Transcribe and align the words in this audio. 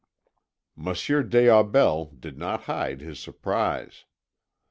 Monsieur 0.75 1.21
des 1.21 1.47
Aubels 1.47 2.19
did 2.19 2.35
not 2.35 2.61
hide 2.63 3.01
his 3.01 3.19
surprise. 3.19 4.05